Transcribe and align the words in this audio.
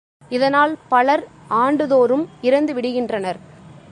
இதனால் 0.29 0.73
பலர் 0.89 1.23
ஆண்டுதோறும் 1.47 2.29
இறந்துவிடுகின்றனர். 2.41 3.39